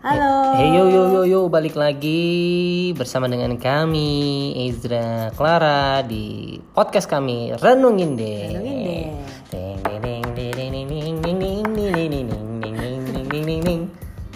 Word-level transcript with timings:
Halo. 0.00 0.56
Hey 0.56 0.72
yo 0.72 0.88
yo 0.88 1.12
yo 1.12 1.22
yo 1.28 1.40
balik 1.52 1.76
lagi 1.76 2.88
bersama 2.96 3.28
dengan 3.28 3.52
kami 3.60 4.48
Ezra 4.72 5.28
Clara 5.36 6.00
di 6.00 6.56
podcast 6.72 7.04
kami 7.04 7.52
Renungin 7.60 8.16
deh. 8.16 8.48
Renungin 8.48 8.80
deh. 8.80 9.04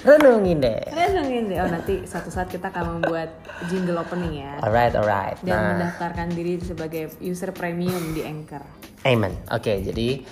Renungin 0.04 0.60
deh. 0.60 0.80
Renungin 0.92 1.44
deh. 1.48 1.58
Oh 1.64 1.70
nanti 1.72 2.04
satu 2.04 2.28
saat 2.28 2.52
kita 2.52 2.68
akan 2.68 3.00
membuat 3.00 3.32
jingle 3.72 4.04
opening 4.04 4.44
ya. 4.44 4.60
Alright 4.60 4.92
alright. 4.92 5.40
Dan 5.40 5.56
nah. 5.56 5.64
mendaftarkan 5.80 6.28
diri 6.36 6.60
sebagai 6.60 7.16
user 7.24 7.56
premium 7.56 8.12
di 8.12 8.20
Anchor. 8.20 8.60
Amen. 9.08 9.32
Oke 9.48 9.72
okay, 9.72 9.76
jadi 9.80 10.28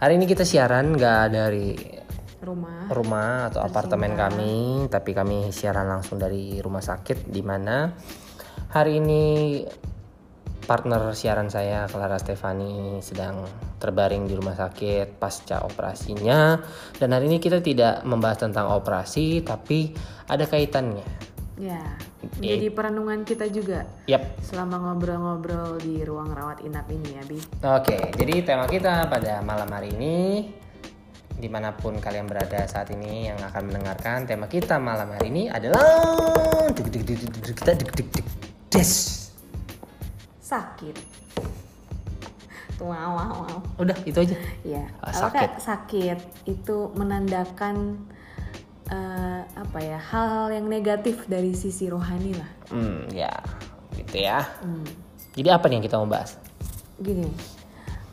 hari 0.00 0.16
ini 0.16 0.24
kita 0.24 0.48
siaran 0.48 0.96
nggak 0.96 1.24
dari 1.28 1.99
Rumah. 2.40 2.88
rumah 2.88 3.52
atau 3.52 3.60
apartemen 3.60 4.16
kami, 4.16 4.88
tapi 4.88 5.12
kami 5.12 5.52
siaran 5.52 5.84
langsung 5.84 6.16
dari 6.16 6.56
rumah 6.64 6.80
sakit 6.80 7.28
di 7.28 7.44
mana 7.44 7.92
hari 8.72 8.96
ini 8.96 9.22
partner 10.64 11.12
siaran 11.12 11.50
saya 11.50 11.90
Clara 11.90 12.16
Stefani 12.16 13.02
sedang 13.02 13.42
terbaring 13.82 14.30
di 14.30 14.38
rumah 14.38 14.54
sakit 14.54 15.18
pasca 15.18 15.66
operasinya 15.66 16.62
dan 16.94 17.10
hari 17.10 17.26
ini 17.26 17.42
kita 17.42 17.58
tidak 17.58 18.06
membahas 18.06 18.46
tentang 18.46 18.70
operasi 18.70 19.42
tapi 19.42 19.90
ada 20.30 20.46
kaitannya. 20.46 21.04
Ya. 21.60 21.82
Jadi 22.40 22.72
perenungan 22.72 23.26
kita 23.28 23.52
juga 23.52 23.84
Yap. 24.08 24.40
selama 24.40 24.80
ngobrol-ngobrol 24.80 25.76
di 25.76 26.00
ruang 26.04 26.32
rawat 26.32 26.64
inap 26.64 26.88
ini 26.88 27.20
ya, 27.20 27.22
Bi. 27.28 27.36
Oke, 27.64 28.16
jadi 28.16 28.44
tema 28.44 28.64
kita 28.64 29.08
pada 29.12 29.44
malam 29.44 29.68
hari 29.68 29.92
ini 29.92 30.16
di 31.40 31.48
mana 31.48 31.72
pun 31.72 31.96
kalian 31.96 32.28
berada 32.28 32.68
saat 32.68 32.92
ini 32.92 33.32
yang 33.32 33.40
akan 33.40 33.72
mendengarkan 33.72 34.28
tema 34.28 34.44
kita 34.44 34.76
malam 34.76 35.08
hari 35.16 35.32
ini 35.32 35.48
adalah 35.48 35.80
kita 36.76 37.72
des. 38.68 38.92
Sakit. 40.44 40.96
Wow 42.80 43.16
wow 43.16 43.32
wow 43.44 43.58
udah 43.80 43.96
itu 44.04 44.20
aja. 44.20 44.36
Ya 44.60 44.84
sakit. 45.08 45.50
sakit 45.60 46.18
itu 46.44 46.92
menandakan 46.92 48.04
uh, 48.92 49.42
apa 49.56 49.78
ya 49.80 49.96
hal-hal 49.96 50.52
yang 50.52 50.68
negatif 50.68 51.24
dari 51.24 51.56
sisi 51.56 51.88
rohani 51.88 52.36
lah. 52.36 52.50
Hmm 52.68 53.08
ya 53.16 53.32
gitu 53.96 54.20
ya. 54.20 54.44
Hmm. 54.60 54.84
jadi 55.32 55.56
apa 55.56 55.68
nih 55.72 55.80
yang 55.80 55.84
kita 55.88 55.96
mau 55.96 56.08
bahas? 56.08 56.36
Gini 57.00 57.32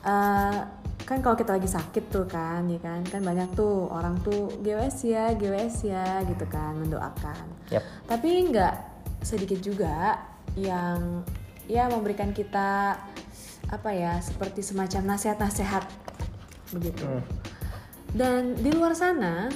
uh, 0.07 0.59
kan 1.07 1.23
kalau 1.23 1.39
kita 1.39 1.55
lagi 1.55 1.71
sakit 1.71 2.11
tuh 2.11 2.27
kan, 2.27 2.67
ya 2.67 2.83
kan, 2.83 2.99
kan 3.07 3.23
banyak 3.23 3.55
tuh 3.55 3.87
orang 3.87 4.19
tuh 4.19 4.51
GWS 4.59 4.97
ya, 5.07 5.31
GWS 5.39 5.87
ya, 5.87 6.19
gitu 6.27 6.43
kan, 6.51 6.75
mendoakan. 6.75 7.47
Yap. 7.71 7.79
Tapi 8.11 8.51
nggak 8.51 8.75
sedikit 9.23 9.63
juga 9.63 10.19
yang 10.59 11.23
ya 11.71 11.87
memberikan 11.87 12.35
kita 12.35 12.99
apa 13.71 13.89
ya 13.95 14.19
seperti 14.19 14.59
semacam 14.59 15.15
nasihat-nasihat 15.15 15.87
begitu. 16.75 17.07
Dan 18.11 18.59
di 18.59 18.75
luar 18.75 18.91
sana 18.91 19.47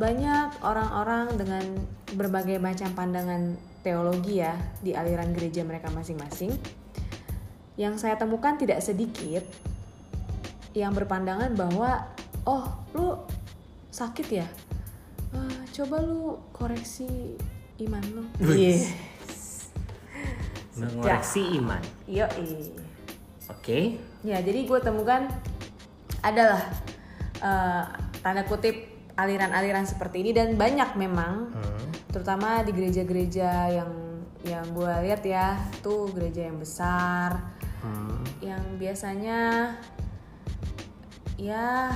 banyak 0.00 0.64
orang-orang 0.64 1.36
dengan 1.36 1.64
berbagai 2.16 2.56
macam 2.56 2.88
pandangan 2.96 3.56
teologi 3.84 4.40
ya 4.40 4.56
di 4.80 4.96
aliran 4.96 5.36
gereja 5.36 5.60
mereka 5.60 5.92
masing-masing. 5.92 6.56
Yang 7.76 8.00
saya 8.00 8.16
temukan 8.16 8.56
tidak 8.56 8.80
sedikit 8.80 9.44
yang 10.74 10.92
berpandangan 10.92 11.54
bahwa 11.54 12.04
oh 12.44 12.66
lu 12.92 13.14
sakit 13.88 14.28
ya, 14.28 14.46
Eh, 15.34 15.62
coba 15.74 15.98
lu 15.98 16.38
koreksi 16.54 17.34
iman 17.82 18.02
lu. 18.14 18.22
Iya. 18.54 18.86
Mengoreksi 20.78 21.58
iman. 21.58 21.82
Yo 22.06 22.26
Oke. 23.50 23.98
Ya, 24.22 24.38
jadi 24.38 24.62
gue 24.62 24.78
temukan 24.78 25.26
adalah 26.22 26.62
eh, 27.42 27.84
tanda 28.22 28.46
kutip 28.46 28.78
aliran-aliran 29.14 29.84
seperti 29.84 30.22
ini 30.22 30.30
dan 30.30 30.54
banyak 30.54 30.94
memang, 30.94 31.50
Hmm. 31.50 31.90
terutama 32.08 32.62
di 32.62 32.70
gereja-gereja 32.70 33.50
yang 33.74 33.90
yang 34.44 34.64
gue 34.70 34.92
lihat 35.08 35.22
ya, 35.24 35.58
tuh 35.82 36.14
gereja 36.14 36.46
yang 36.46 36.58
besar, 36.58 37.42
Hmm. 37.82 38.22
yang 38.38 38.62
biasanya 38.78 39.72
ya 41.36 41.90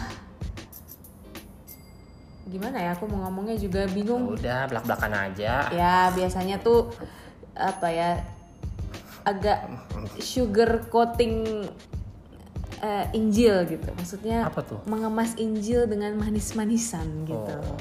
gimana 2.49 2.81
ya, 2.81 2.97
aku 2.97 3.05
mau 3.05 3.29
ngomongnya 3.29 3.61
juga 3.61 3.85
bingung. 3.93 4.33
Udah 4.33 4.65
belak-belakan 4.73 5.13
aja. 5.31 5.69
Ya 5.69 6.09
biasanya 6.17 6.57
tuh 6.65 6.89
apa 7.53 7.93
ya 7.93 8.25
agak 9.29 9.69
sugar 10.25 10.89
coating 10.89 11.69
eh, 12.81 13.07
Injil 13.13 13.69
gitu. 13.69 13.85
Maksudnya 13.93 14.49
Apa 14.49 14.65
tuh? 14.65 14.81
mengemas 14.89 15.37
Injil 15.37 15.85
dengan 15.85 16.17
manis-manisan 16.17 17.29
gitu. 17.29 17.57
Oh. 17.61 17.77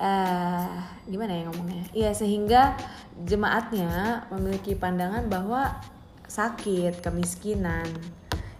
eh 0.00 0.66
gimana 1.06 1.36
ya 1.36 1.42
ngomongnya? 1.52 1.84
Iya 1.92 2.10
sehingga 2.16 2.74
jemaatnya 3.22 4.24
memiliki 4.32 4.72
pandangan 4.74 5.28
bahwa 5.28 5.76
sakit, 6.26 7.04
kemiskinan 7.04 7.84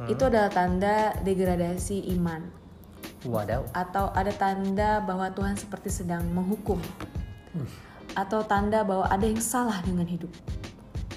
itu 0.08 0.22
adalah 0.24 0.48
tanda 0.48 1.12
degradasi 1.20 2.08
iman 2.16 2.40
Wadaw. 3.26 3.68
atau 3.76 4.08
ada 4.14 4.32
tanda 4.32 5.04
bahwa 5.04 5.28
Tuhan 5.28 5.58
seperti 5.58 5.92
sedang 5.92 6.24
menghukum 6.30 6.80
atau 8.14 8.40
tanda 8.42 8.80
bahwa 8.80 9.04
ada 9.06 9.26
yang 9.26 9.42
salah 9.42 9.76
dengan 9.84 10.08
hidup 10.08 10.30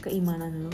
keimanan 0.02 0.68
lu 0.68 0.74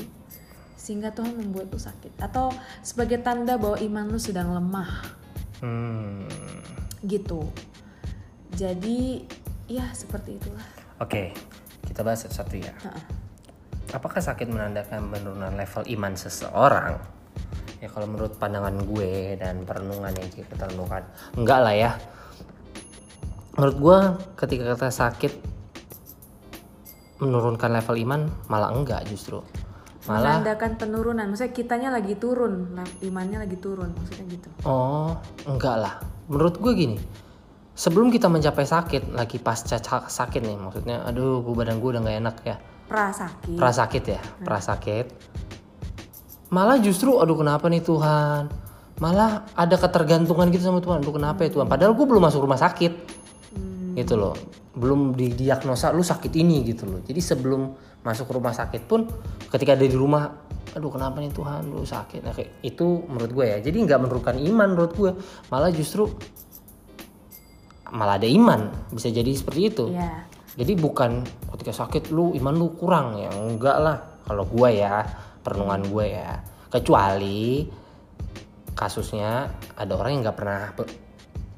sehingga 0.74 1.14
Tuhan 1.14 1.38
membuat 1.38 1.70
lu 1.70 1.78
sakit 1.78 2.18
atau 2.18 2.50
sebagai 2.82 3.22
tanda 3.22 3.60
bahwa 3.62 3.78
iman 3.78 4.06
lu 4.10 4.18
sedang 4.18 4.56
lemah 4.56 5.20
Hmm. 5.60 6.24
gitu 7.04 7.44
jadi 8.56 9.28
ya 9.68 9.92
seperti 9.92 10.40
itulah 10.40 10.64
Oke, 11.00 11.32
kita 11.88 12.04
bahas 12.04 12.28
satu 12.28 12.60
ya. 12.60 12.76
Heeh. 12.84 13.04
Apakah 13.96 14.20
sakit 14.20 14.52
menandakan 14.52 15.08
penurunan 15.08 15.56
level 15.56 15.88
iman 15.96 16.12
seseorang? 16.12 17.00
Ya 17.80 17.88
kalau 17.88 18.06
menurut 18.06 18.36
pandangan 18.36 18.76
gue 18.76 19.40
dan 19.40 19.64
perenungan 19.64 20.12
yang 20.12 20.30
kita 20.30 20.68
renungkan, 20.68 21.04
enggak 21.34 21.60
lah 21.60 21.72
ya. 21.72 21.92
Menurut 23.56 23.78
gue 23.78 23.98
ketika 24.36 24.76
kita 24.76 24.90
sakit 24.90 25.34
menurunkan 27.20 27.70
level 27.74 27.96
iman 28.00 28.22
malah 28.48 28.72
enggak 28.72 29.04
justru. 29.06 29.44
Malah 30.08 30.40
menandakan 30.40 30.80
penurunan 30.80 31.26
maksudnya 31.28 31.52
kitanya 31.52 31.90
lagi 31.92 32.16
turun 32.16 32.72
lah, 32.74 32.88
imannya 33.04 33.44
lagi 33.44 33.60
turun 33.60 33.92
maksudnya 33.92 34.26
gitu 34.32 34.48
oh 34.64 35.14
enggak 35.44 35.76
lah. 35.76 35.94
Menurut 36.32 36.56
gue 36.58 36.72
gini, 36.74 36.98
sebelum 37.76 38.08
kita 38.08 38.32
mencapai 38.32 38.64
sakit 38.64 39.12
lagi 39.12 39.38
pasca 39.38 39.78
ca- 39.78 40.08
sakit 40.08 40.40
nih 40.40 40.56
maksudnya, 40.56 41.04
aduh 41.04 41.44
gue 41.44 41.54
badan 41.54 41.78
gue 41.78 41.90
udah 41.92 42.02
nggak 42.02 42.18
enak 42.20 42.38
ya. 42.44 42.58
pra 42.90 43.14
sakit 43.14 43.54
pra 43.54 43.70
sakit 43.70 44.04
ya 44.08 44.22
pra 44.42 44.58
sakit 44.58 45.06
malah 46.50 46.78
justru 46.82 47.18
aduh 47.18 47.38
kenapa 47.38 47.70
nih 47.70 47.82
Tuhan? 47.82 48.50
Malah 49.00 49.48
ada 49.56 49.76
ketergantungan 49.80 50.52
gitu 50.52 50.70
sama 50.70 50.84
Tuhan. 50.84 51.00
Aduh 51.02 51.16
kenapa 51.16 51.48
ya 51.48 51.50
Tuhan? 51.54 51.70
Padahal 51.70 51.96
gue 51.96 52.06
belum 52.06 52.24
masuk 52.26 52.44
rumah 52.44 52.60
sakit. 52.60 52.94
Gitu 53.96 54.14
loh. 54.20 54.36
Belum 54.76 55.16
didiagnosa 55.16 55.96
lu 55.96 56.04
sakit 56.04 56.34
ini 56.36 56.68
gitu 56.68 56.84
loh. 56.90 57.00
Jadi 57.06 57.22
sebelum 57.24 57.74
masuk 58.04 58.32
rumah 58.32 58.56
sakit 58.56 58.88
pun 58.88 59.08
ketika 59.52 59.76
ada 59.76 59.84
di 59.84 59.96
rumah 59.96 60.48
aduh 60.70 60.92
kenapa 60.94 61.24
nih 61.24 61.32
Tuhan? 61.32 61.72
Lu 61.72 61.88
sakit. 61.88 62.22
Nah, 62.22 62.34
kayak 62.36 62.62
itu 62.62 63.08
menurut 63.08 63.32
gue 63.32 63.46
ya. 63.46 63.58
Jadi 63.64 63.78
nggak 63.88 64.00
menurunkan 64.04 64.36
iman 64.38 64.68
menurut 64.76 64.94
gue 64.94 65.12
malah 65.48 65.72
justru 65.72 66.12
malah 67.90 68.20
ada 68.20 68.28
iman. 68.28 68.70
Bisa 68.92 69.08
jadi 69.10 69.32
seperti 69.32 69.62
itu. 69.72 69.86
Ya 69.96 70.28
jadi 70.60 70.76
bukan 70.76 71.24
ketika 71.56 71.72
sakit 71.72 72.12
lu 72.12 72.36
iman 72.36 72.52
lu 72.52 72.76
kurang 72.76 73.16
ya. 73.16 73.32
Enggak 73.32 73.78
lah. 73.80 73.98
Kalau 74.28 74.44
gue 74.44 74.70
ya 74.76 75.08
perenungan 75.44 75.82
gue 75.88 76.06
ya. 76.16 76.40
Kecuali 76.70 77.66
kasusnya 78.78 79.52
ada 79.76 79.94
orang 80.00 80.12
yang 80.16 80.22
nggak 80.30 80.38
pernah 80.38 80.62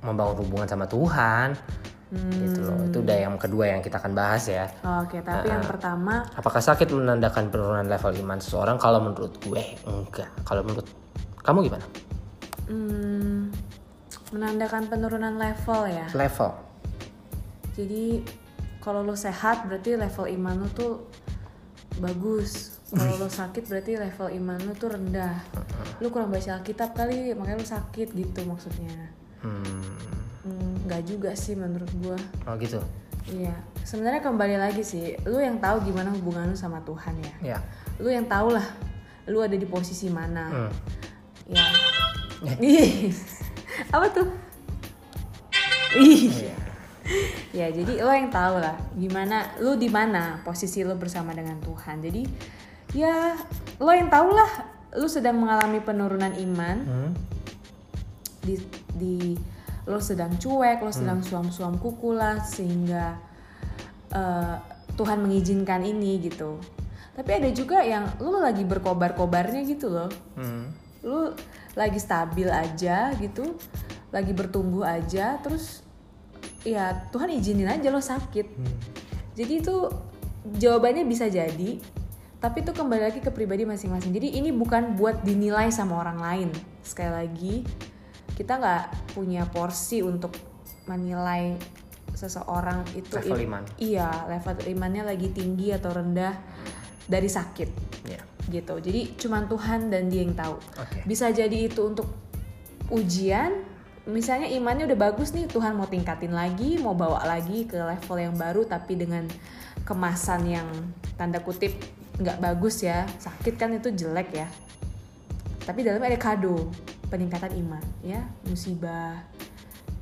membangun 0.02 0.38
hubungan 0.42 0.68
sama 0.68 0.86
Tuhan. 0.90 1.54
Gitu 2.12 2.60
loh. 2.68 2.92
Itu 2.92 3.00
udah 3.08 3.18
yang 3.24 3.40
kedua 3.40 3.72
yang 3.72 3.80
kita 3.80 3.96
akan 4.04 4.12
bahas 4.12 4.44
ya. 4.52 4.68
Oke 5.00 5.24
tapi 5.24 5.48
yang 5.48 5.64
pertama 5.64 6.28
apakah 6.36 6.60
sakit 6.60 6.92
menandakan 6.92 7.48
penurunan 7.48 7.88
level 7.88 8.12
iman 8.28 8.40
seseorang? 8.44 8.76
Kalau 8.76 9.00
menurut 9.00 9.32
gue 9.40 9.64
enggak. 9.88 10.28
Kalau 10.44 10.62
menurut 10.68 10.88
kamu 11.40 11.72
gimana? 11.72 11.86
Hmm, 12.68 13.48
menandakan 14.36 14.92
penurunan 14.92 15.36
level 15.40 15.80
ya? 15.88 16.08
Level. 16.12 16.52
Jadi 17.80 18.24
kalau 18.84 19.08
lo 19.08 19.16
sehat 19.16 19.64
berarti 19.70 19.96
level 19.96 20.26
iman 20.36 20.56
lo 20.66 20.68
tuh 20.76 20.94
bagus. 22.04 22.71
Kalau 22.92 23.16
lo 23.16 23.28
sakit 23.28 23.64
berarti 23.66 23.96
level 23.96 24.28
iman 24.44 24.60
lo 24.68 24.74
tuh 24.76 24.92
rendah. 24.92 25.40
Lo 26.04 26.12
kurang 26.12 26.28
baca 26.28 26.60
Alkitab 26.60 26.92
kali 26.92 27.32
makanya 27.32 27.60
lo 27.60 27.68
sakit 27.68 28.12
gitu 28.12 28.42
maksudnya. 28.44 29.12
hmm 29.42 30.12
Hmm, 30.42 30.74
nggak 30.90 31.06
juga 31.06 31.38
sih 31.38 31.54
menurut 31.54 31.86
gua. 32.02 32.18
oh 32.50 32.58
gitu 32.58 32.82
Iya, 33.30 33.54
sebenarnya 33.86 34.26
kembali 34.26 34.58
lagi 34.58 34.82
sih, 34.82 35.14
lu 35.30 35.38
yang 35.38 35.62
tahu 35.62 35.86
gimana 35.86 36.10
hubungan 36.10 36.50
lu 36.50 36.58
sama 36.58 36.82
Tuhan 36.82 37.14
ya. 37.22 37.34
Ya. 37.54 37.58
Lu 38.02 38.10
yang 38.10 38.26
tahu 38.26 38.50
lah, 38.50 38.66
lu 39.30 39.38
ada 39.46 39.54
di 39.54 39.70
posisi 39.70 40.10
mana. 40.10 40.50
Hmm. 40.50 40.72
Ya. 41.46 41.62
Ih, 42.58 43.14
Apa 43.94 44.10
tuh? 44.10 44.26
Iya. 45.94 46.58
Ya, 47.54 47.68
jadi 47.70 48.02
lo 48.02 48.10
yang 48.10 48.34
tahu 48.34 48.58
lah 48.58 48.74
gimana 48.98 49.44
lu 49.60 49.76
di 49.76 49.92
mana 49.92 50.40
posisi 50.42 50.82
lu 50.82 50.98
bersama 50.98 51.36
dengan 51.38 51.62
Tuhan. 51.62 52.02
Jadi 52.02 52.24
ya 52.92 53.40
lo 53.80 53.92
yang 53.92 54.12
tahu 54.12 54.36
lah 54.36 54.52
lu 55.00 55.08
sedang 55.08 55.40
mengalami 55.40 55.80
penurunan 55.80 56.36
iman 56.36 56.78
Hmm. 56.84 57.12
di 58.44 58.56
di 58.98 59.16
lo 59.88 59.98
sedang 59.98 60.38
cuek, 60.38 60.84
lo 60.86 60.94
sedang 60.94 61.26
suam-suam 61.26 61.80
kuku 61.82 62.14
lah 62.14 62.38
sehingga 62.46 63.18
eh, 64.14 64.56
Tuhan 64.94 65.24
mengizinkan 65.24 65.82
ini 65.82 66.22
gitu. 66.22 66.60
Tapi 67.16 67.32
ada 67.32 67.50
juga 67.50 67.82
yang 67.82 68.08
lo 68.22 68.40
lagi 68.44 68.62
berkobar-kobarnya 68.68 69.64
gitu 69.66 69.90
loh. 69.90 70.12
Hmm. 70.38 70.70
Lu 71.02 71.34
lagi 71.74 71.98
stabil 71.98 72.46
aja 72.52 73.10
gitu, 73.18 73.56
lagi 74.12 74.36
bertumbuh 74.36 74.84
aja 74.84 75.40
terus 75.40 75.82
ya 76.62 77.08
Tuhan 77.10 77.32
izinin 77.34 77.72
aja 77.72 77.90
lo 77.90 78.04
sakit. 78.04 78.48
Jadi 79.34 79.54
itu 79.64 79.76
jawabannya 80.62 81.08
bisa 81.08 81.26
jadi, 81.32 81.80
tapi 82.42 82.66
itu 82.66 82.74
kembali 82.74 83.06
lagi 83.06 83.20
ke 83.22 83.30
pribadi 83.30 83.70
masing-masing. 83.70 84.10
Jadi 84.18 84.42
ini 84.42 84.50
bukan 84.50 84.98
buat 84.98 85.22
dinilai 85.22 85.70
sama 85.70 86.02
orang 86.02 86.18
lain. 86.18 86.50
Sekali 86.82 87.14
lagi, 87.14 87.56
kita 88.34 88.58
nggak 88.58 89.14
punya 89.14 89.46
porsi 89.46 90.02
untuk 90.02 90.34
menilai 90.90 91.54
seseorang 92.18 92.82
itu 92.98 93.14
Level 93.14 93.46
iman. 93.46 93.64
Iya, 93.78 94.10
level 94.26 94.58
imannya 94.74 95.06
lagi 95.06 95.30
tinggi 95.30 95.70
atau 95.70 95.94
rendah 95.94 96.34
dari 97.06 97.30
sakit 97.30 97.70
Ya. 98.10 98.18
gitu. 98.50 98.82
Jadi 98.82 99.14
cuman 99.22 99.46
Tuhan 99.46 99.94
dan 99.94 100.10
Dia 100.10 100.26
yang 100.26 100.34
tahu. 100.34 100.58
Oke. 100.82 101.06
Bisa 101.06 101.30
jadi 101.30 101.70
itu 101.70 101.86
untuk 101.86 102.10
ujian, 102.90 103.62
misalnya 104.10 104.50
imannya 104.50 104.90
udah 104.90 105.00
bagus 105.14 105.32
nih, 105.38 105.46
Tuhan 105.46 105.78
mau 105.78 105.86
tingkatin 105.86 106.34
lagi, 106.34 106.82
mau 106.82 106.98
bawa 106.98 107.22
lagi 107.22 107.70
ke 107.70 107.78
level 107.78 108.18
yang 108.18 108.34
baru 108.34 108.66
tapi 108.66 108.98
dengan 108.98 109.30
kemasan 109.86 110.42
yang 110.50 110.68
tanda 111.16 111.38
kutip 111.46 111.78
nggak 112.20 112.42
bagus 112.44 112.84
ya, 112.84 113.08
sakit 113.20 113.56
kan 113.56 113.72
itu 113.72 113.94
jelek 113.94 114.36
ya. 114.36 114.48
Tapi 115.64 115.86
dalamnya 115.86 116.16
ada 116.16 116.20
kado, 116.20 116.68
peningkatan 117.08 117.54
iman 117.62 117.84
ya, 118.04 118.26
musibah 118.50 119.22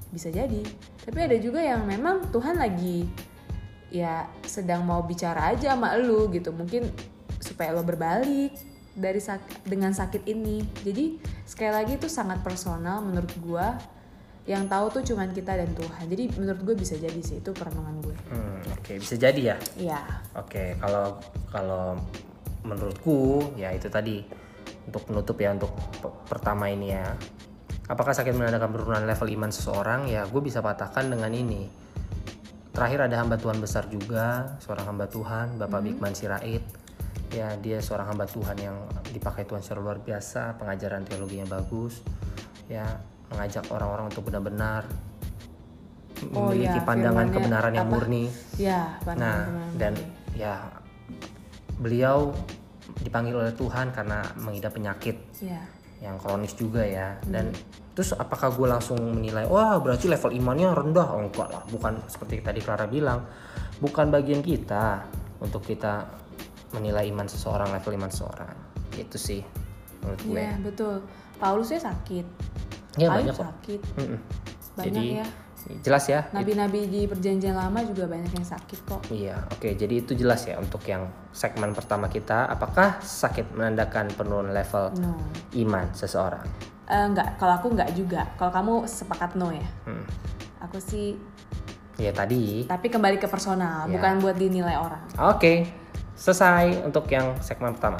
bisa 0.09 0.33
jadi. 0.33 0.65
Tapi 1.05 1.19
ada 1.19 1.37
juga 1.37 1.61
yang 1.61 1.85
memang 1.85 2.31
Tuhan 2.33 2.57
lagi 2.57 3.05
ya 3.89 4.29
sedang 4.45 4.85
mau 4.85 5.01
bicara 5.01 5.49
aja 5.53 5.73
sama 5.73 5.97
lu 5.97 6.29
gitu 6.29 6.53
mungkin 6.53 6.89
supaya 7.41 7.73
lo 7.73 7.81
berbalik 7.81 8.53
dari 8.93 9.17
sak- 9.17 9.65
dengan 9.65 9.89
sakit 9.93 10.29
ini 10.29 10.61
jadi 10.85 11.17
sekali 11.45 11.71
lagi 11.73 11.93
itu 11.97 12.05
sangat 12.05 12.45
personal 12.45 13.01
menurut 13.01 13.33
gua 13.41 13.81
yang 14.43 14.65
tahu 14.65 14.89
tuh 14.89 15.03
cuman 15.03 15.29
kita 15.29 15.55
dan 15.55 15.71
Tuhan 15.73 16.05
jadi 16.07 16.23
menurut 16.35 16.61
gue 16.63 16.75
bisa 16.75 16.95
jadi 16.95 17.19
sih 17.19 17.39
itu 17.39 17.51
perenungan 17.51 17.99
gue 18.01 18.15
Hmm, 18.29 18.59
Oke, 18.73 18.97
bisa 18.97 19.15
jadi 19.15 19.41
ya. 19.53 19.57
Iya 19.75 20.01
Oke, 20.33 20.73
kalau 20.79 21.17
kalau 21.49 21.97
menurutku 22.63 23.53
ya 23.55 23.71
itu 23.71 23.87
tadi 23.87 24.21
untuk 24.85 25.05
penutup 25.05 25.37
ya 25.37 25.53
untuk 25.53 25.71
pe- 26.01 26.17
pertama 26.25 26.67
ini 26.67 26.91
ya. 26.91 27.13
Apakah 27.85 28.13
sakit 28.13 28.33
menandakan 28.33 28.69
penurunan 28.69 29.05
level 29.05 29.27
iman 29.33 29.49
seseorang? 29.49 30.05
Ya, 30.05 30.25
gue 30.25 30.41
bisa 30.41 30.61
patahkan 30.61 31.09
dengan 31.09 31.33
ini. 31.33 31.65
Terakhir 32.69 33.09
ada 33.09 33.17
hamba 33.17 33.33
Tuhan 33.33 33.57
besar 33.57 33.89
juga, 33.89 34.57
seorang 34.61 34.93
hamba 34.93 35.09
Tuhan, 35.09 35.57
Bapak 35.57 35.81
Bigman 35.81 36.13
Sirait. 36.13 36.61
Ya, 37.33 37.57
dia 37.57 37.81
seorang 37.81 38.13
hamba 38.13 38.29
Tuhan 38.29 38.57
yang 38.57 38.77
dipakai 39.09 39.45
Tuhan 39.45 39.65
secara 39.65 39.81
luar 39.81 39.97
biasa, 40.01 40.57
pengajaran 40.61 41.01
teologinya 41.01 41.49
bagus. 41.49 42.05
Ya, 42.69 42.85
mengajak 43.33 43.65
orang-orang 43.69 44.05
untuk 44.09 44.25
benar-benar 44.27 44.83
Oh, 46.35 46.51
memiliki 46.51 46.75
iya, 46.75 46.83
pandangan 46.83 47.31
kebenaran 47.31 47.71
yang 47.71 47.87
apa? 47.87 47.95
murni. 47.95 48.27
ya 48.59 48.99
Nah, 49.15 49.47
dan 49.79 49.95
ya 50.35 50.67
beliau 51.79 52.35
dipanggil 52.99 53.39
oleh 53.39 53.53
Tuhan 53.55 53.95
karena 53.95 54.19
mengidap 54.35 54.75
penyakit 54.75 55.15
ya 55.39 55.63
yang 56.03 56.19
kronis 56.19 56.55
juga 56.59 56.83
ya. 56.83 57.15
Dan 57.23 57.55
Hmm. 57.55 57.91
terus 57.95 58.11
apakah 58.15 58.51
gue 58.51 58.67
langsung 58.67 58.99
menilai, 58.99 59.47
wah 59.47 59.79
berarti 59.79 60.11
level 60.11 60.31
imannya 60.35 60.71
rendah? 60.75 61.07
Oh, 61.07 61.23
enggak 61.23 61.47
lah, 61.51 61.63
bukan 61.71 62.03
seperti 62.07 62.43
tadi 62.43 62.59
Clara 62.59 62.87
bilang, 62.87 63.23
bukan 63.79 64.11
bagian 64.11 64.43
kita 64.43 65.03
untuk 65.39 65.63
kita 65.63 66.03
menilai 66.75 67.07
iman 67.11 67.27
seseorang, 67.27 67.71
level 67.71 67.95
iman 67.95 68.11
seseorang. 68.11 68.55
Itu 68.95 69.15
sih 69.15 69.39
menurut 70.03 70.19
gue. 70.23 70.35
Iya 70.35 70.55
betul 70.59 70.95
Paulusnya 71.39 71.79
sakit 71.79 72.25
Ya, 72.95 73.11
banyak 73.11 73.33
kok. 73.33 73.45
sakit 73.45 73.79
Mm-mm. 73.95 74.19
banyak 74.73 74.85
Jadi 74.87 75.05
ya 75.15 75.27
jelas 75.77 76.07
ya. 76.07 76.23
nabi-nabi 76.31 76.87
di 76.87 77.03
perjanjian 77.03 77.51
lama 77.51 77.83
juga 77.83 78.07
banyak 78.07 78.31
yang 78.31 78.47
sakit 78.47 78.79
kok 78.81 79.01
Iya, 79.09 79.43
oke. 79.45 79.75
Jadi 79.75 79.93
itu 79.99 80.15
jelas 80.15 80.41
ya 80.43 80.55
untuk 80.55 80.79
yang 80.83 81.03
segmen 81.29 81.71
pertama 81.71 82.07
kita. 82.07 82.47
Apakah 82.47 82.97
sakit 82.97 83.53
menandakan 83.53 84.07
penurunan 84.09 84.49
level 84.49 84.95
no 84.95 85.19
iman 85.53 85.91
seseorang? 85.91 86.47
Eh, 86.87 87.03
enggak, 87.05 87.35
kalau 87.35 87.53
aku 87.53 87.69
enggak 87.69 87.91
juga. 87.91 88.23
Kalau 88.33 88.49
kamu 88.49 88.73
sepakat 88.87 89.35
no 89.35 89.51
ya. 89.51 89.67
Hmm. 89.83 90.07
Aku 90.61 90.79
sih, 90.79 91.19
Ya 91.95 92.09
tadi. 92.09 92.63
tapi 92.63 92.87
kembali 92.87 93.15
ke 93.15 93.27
personal, 93.27 93.85
Ya. 93.85 93.93
bukan 93.93 94.19
buat 94.19 94.35
dinilai 94.35 94.73
orang. 94.73 95.03
Oke, 95.27 95.67
selesai 96.15 96.81
untuk 96.81 97.03
yang 97.05 97.35
segmen 97.39 97.75
pertama. 97.75 97.99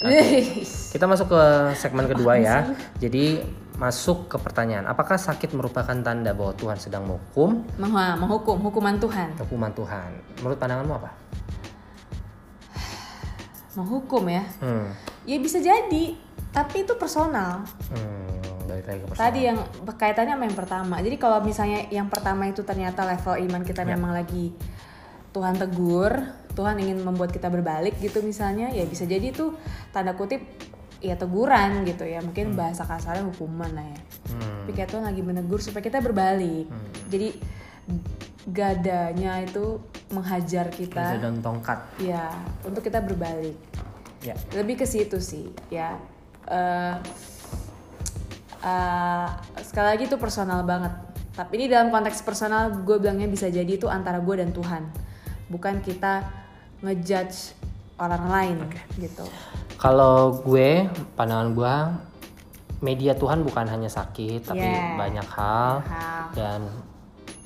Kita 0.92 1.04
masuk 1.04 1.28
ke 1.28 1.42
segmen 1.74 2.04
kedua 2.04 2.36
ya. 2.36 2.68
Jadi 2.96 3.40
masuk 3.80 4.28
ke 4.28 4.36
pertanyaan, 4.36 4.84
apakah 4.84 5.16
sakit 5.16 5.56
merupakan 5.56 5.96
tanda 6.04 6.36
bahwa 6.36 6.52
Tuhan 6.52 6.76
sedang 6.76 7.08
menghukum? 7.08 7.64
Menghukum, 7.80 8.60
hukuman 8.60 9.00
Tuhan. 9.00 9.32
Hukuman 9.40 9.72
Tuhan. 9.72 10.10
Menurut 10.44 10.60
pandanganmu 10.60 10.94
apa? 11.00 11.10
Menghukum 13.72 14.28
ya. 14.28 14.44
Hmm. 14.60 14.92
Ya 15.24 15.40
bisa 15.40 15.56
jadi, 15.64 16.12
tapi 16.52 16.84
itu 16.84 16.92
personal. 17.00 17.64
Hmm, 17.88 18.68
balik 18.68 18.84
lagi 18.84 19.00
ke 19.00 19.06
persoalan. 19.08 19.26
Tadi 19.32 19.40
yang 19.48 19.58
kaitannya 19.96 20.34
sama 20.36 20.44
yang 20.44 20.58
pertama. 20.58 20.94
Jadi 21.00 21.16
kalau 21.16 21.38
misalnya 21.40 21.80
yang 21.88 22.12
pertama 22.12 22.52
itu 22.52 22.60
ternyata 22.60 23.08
level 23.08 23.40
iman 23.48 23.62
kita 23.64 23.88
Ya. 23.88 23.96
memang 23.96 24.12
lagi 24.12 24.52
Tuhan 25.30 25.56
tegur, 25.56 26.12
Tuhan 26.52 26.76
ingin 26.82 27.00
membuat 27.00 27.32
kita 27.32 27.46
berbalik 27.48 27.96
gitu 28.02 28.20
misalnya, 28.20 28.74
ya 28.74 28.82
bisa 28.84 29.06
jadi 29.06 29.30
itu 29.30 29.54
tanda 29.94 30.12
kutip 30.18 30.42
ya 31.00 31.16
teguran 31.16 31.82
gitu 31.88 32.04
ya. 32.04 32.20
Mungkin 32.20 32.54
bahasa 32.54 32.84
kasarnya 32.84 33.24
hukuman 33.26 33.72
lah 33.72 33.84
ya. 33.84 34.00
Hmm. 34.30 34.64
Tapi 34.64 34.72
kayak 34.76 34.88
Tuhan 34.92 35.04
lagi 35.04 35.22
menegur 35.24 35.60
supaya 35.60 35.82
kita 35.84 35.98
berbalik. 36.04 36.68
Jadi 37.08 37.28
gadanya 38.46 39.44
itu 39.44 39.80
menghajar 40.10 40.72
kita 40.72 41.20
dan 41.20 41.44
tongkat. 41.44 41.78
ya 42.00 42.30
untuk 42.64 42.84
kita 42.84 43.02
berbalik. 43.04 43.56
Ya. 44.20 44.36
Lebih 44.52 44.84
ke 44.84 44.86
situ 44.86 45.18
sih 45.20 45.48
ya. 45.72 45.96
Eh 46.48 46.96
eh, 48.64 49.28
sekali 49.64 49.86
lagi 49.96 50.04
itu 50.08 50.16
personal 50.20 50.64
banget. 50.64 50.92
Tapi 51.30 51.52
ini 51.56 51.66
dalam 51.72 51.88
konteks 51.88 52.20
personal 52.20 52.84
gue 52.84 52.96
bilangnya 53.00 53.30
bisa 53.30 53.48
jadi 53.48 53.68
itu 53.68 53.88
antara 53.88 54.20
gue 54.20 54.34
dan 54.36 54.52
Tuhan. 54.52 54.82
Bukan 55.48 55.80
kita 55.80 56.26
ngejudge 56.84 57.56
orang 58.00 58.24
lain 58.28 58.58
gitu. 58.96 59.24
Kalau 59.80 60.44
gue, 60.44 60.92
pandangan 61.16 61.48
gue, 61.56 61.76
media 62.84 63.16
Tuhan 63.16 63.40
bukan 63.40 63.64
hanya 63.64 63.88
sakit, 63.88 64.44
tapi 64.52 64.60
Yeah. 64.60 65.00
banyak 65.00 65.24
hal. 65.24 65.80
Hal. 65.88 66.24
Dan 66.36 66.60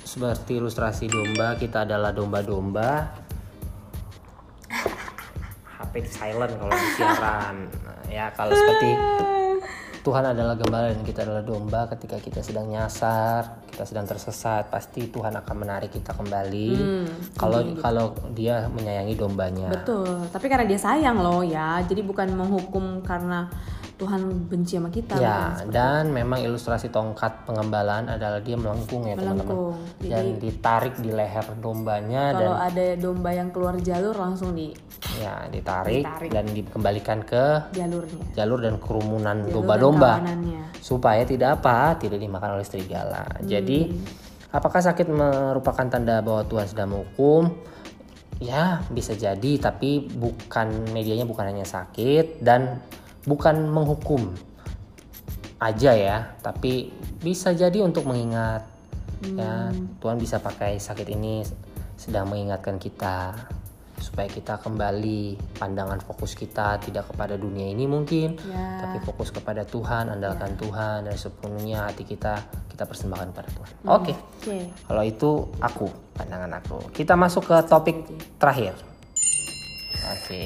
seperti 0.03 0.59
ilustrasi 0.59 1.07
domba, 1.07 1.55
kita 1.55 1.87
adalah 1.87 2.11
domba-domba. 2.11 3.07
HP 5.79 5.93
silent 6.11 6.59
kalau 6.59 6.75
di 6.75 6.89
siaran. 6.99 7.55
Nah, 7.71 8.03
ya 8.11 8.27
kalau 8.35 8.51
seperti 8.51 8.89
Tuhan 10.05 10.35
adalah 10.35 10.59
gembala 10.59 10.91
dan 10.91 11.07
kita 11.07 11.23
adalah 11.23 11.41
domba 11.41 11.87
ketika 11.87 12.19
kita 12.19 12.43
sedang 12.43 12.67
nyasar, 12.67 13.63
kita 13.75 13.83
sedang 13.83 14.07
tersesat, 14.07 14.71
pasti 14.71 15.11
Tuhan 15.11 15.35
akan 15.35 15.55
menarik 15.59 15.91
kita 15.91 16.15
kembali. 16.15 16.69
Kalau 17.35 17.59
kalau 17.83 18.05
dia 18.31 18.71
menyayangi 18.71 19.19
dombanya. 19.19 19.67
Betul. 19.67 20.31
Tapi 20.31 20.47
karena 20.47 20.63
dia 20.63 20.79
sayang 20.79 21.19
loh 21.19 21.43
ya. 21.43 21.83
Jadi 21.83 21.99
bukan 21.99 22.31
menghukum 22.31 23.03
karena 23.03 23.51
Tuhan 23.95 24.51
benci 24.51 24.75
sama 24.75 24.91
kita. 24.91 25.15
Ya, 25.15 25.63
dan 25.71 26.11
memang 26.11 26.43
ilustrasi 26.43 26.91
tongkat 26.91 27.47
pengembalaan 27.47 28.11
adalah 28.11 28.43
dia 28.43 28.59
melengkung 28.59 29.07
ya 29.07 29.15
teman-teman. 29.15 29.71
Dan 30.03 30.35
ditarik 30.35 30.99
di 30.99 31.15
leher 31.15 31.47
dombanya 31.63 32.35
dan 32.35 32.39
Kalau 32.43 32.57
ada 32.59 32.85
domba 32.99 33.31
yang 33.31 33.49
keluar 33.55 33.79
jalur 33.79 34.11
langsung 34.11 34.51
di 34.51 34.75
ya 35.15 35.47
ditarik, 35.47 36.03
Ditarik. 36.03 36.29
dan 36.35 36.45
dikembalikan 36.51 37.19
ke 37.23 37.71
jalurnya. 37.71 38.23
jalur 38.35 38.59
dan 38.59 38.75
kerumunan 38.83 39.47
domba-domba 39.47 40.19
dan 40.19 40.43
supaya 40.83 41.23
tidak 41.23 41.63
apa 41.63 41.95
tidak 41.95 42.19
dimakan 42.19 42.59
oleh 42.59 42.67
serigala. 42.67 43.23
Hmm. 43.23 43.47
Jadi 43.47 43.95
apakah 44.51 44.83
sakit 44.83 45.07
merupakan 45.07 45.87
tanda 45.87 46.19
bahwa 46.19 46.43
Tuhan 46.43 46.67
sedang 46.67 46.91
menghukum 46.91 47.47
ya 48.43 48.83
bisa 48.91 49.15
jadi 49.15 49.51
tapi 49.63 50.11
bukan 50.11 50.91
medianya 50.91 51.23
bukan 51.23 51.47
hanya 51.47 51.63
sakit 51.63 52.43
dan 52.43 52.83
bukan 53.25 53.67
menghukum 53.67 54.33
aja 55.57 55.91
ya 55.91 56.17
tapi 56.39 56.91
bisa 57.19 57.51
jadi 57.51 57.81
untuk 57.81 58.05
mengingat 58.05 58.67
ya 59.25 59.71
Tuhan 59.97 60.17
bisa 60.17 60.37
pakai 60.37 60.77
sakit 60.77 61.07
ini 61.09 61.41
sedang 61.95 62.27
mengingatkan 62.27 62.77
kita 62.77 63.33
supaya 63.97 64.27
kita 64.27 64.59
kembali 64.59 65.23
pandangan 65.57 65.97
fokus 65.97 66.35
kita 66.35 66.77
tidak 66.77 67.09
kepada 67.09 67.33
dunia 67.35 67.65
ini 67.65 67.87
mungkin 67.87 68.35
Ya. 68.43 68.77
tapi 68.77 69.01
fokus 69.01 69.31
kepada 69.31 69.63
Tuhan 69.63 70.11
andalkan 70.11 70.53
Tuhan 70.53 71.07
dan 71.07 71.15
sepenuhnya 71.15 71.89
hati 71.89 72.03
kita 72.03 72.37
kita 72.69 72.83
persembahkan 72.83 73.31
kepada 73.31 73.49
Tuhan 73.49 73.71
Hmm. 73.81 73.89
oke 73.95 74.13
Oke. 74.13 74.57
kalau 74.83 75.03
itu 75.03 75.29
aku 75.57 75.87
pandangan 76.13 76.51
aku 76.53 76.77
kita 76.91 77.15
masuk 77.15 77.47
ke 77.47 77.57
topik 77.65 77.97
terakhir 78.37 78.75
oke 80.05 80.43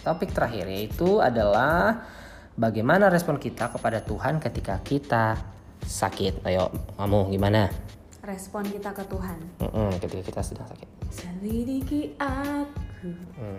topik 0.00 0.30
terakhir 0.30 0.64
yaitu 0.66 1.18
adalah 1.20 2.06
bagaimana 2.54 3.08
respon 3.08 3.36
kita 3.36 3.68
kepada 3.68 4.00
Tuhan 4.00 4.38
ketika 4.38 4.78
kita 4.80 5.36
sakit 5.82 6.44
ayo 6.44 6.68
kamu 6.94 7.30
gimana 7.30 7.68
Respon 8.22 8.62
kita 8.62 8.94
ke 8.94 9.02
Tuhan. 9.10 9.34
Mm-mm, 9.58 9.98
ketika 9.98 10.22
kita 10.22 10.40
sedang 10.40 10.70
sakit 10.70 10.86
Selidiki 11.10 12.14
aku, 12.14 13.10
Hmm. 13.34 13.58